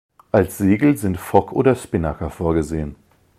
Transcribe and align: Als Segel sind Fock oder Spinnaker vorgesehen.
Als 0.31 0.57
Segel 0.57 0.97
sind 0.97 1.19
Fock 1.19 1.51
oder 1.51 1.75
Spinnaker 1.75 2.31
vorgesehen. 2.31 2.95